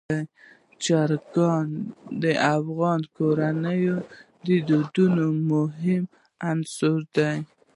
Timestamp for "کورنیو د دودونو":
3.15-5.25